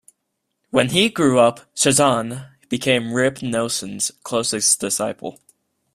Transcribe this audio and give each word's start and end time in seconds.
When 0.71 0.89
he 0.89 1.09
grew 1.09 1.37
up, 1.37 1.71
Chazan 1.75 2.49
became 2.69 3.13
Reb 3.13 3.35
Noson's 3.35 4.09
closest 4.23 4.79
disciple. 4.79 5.39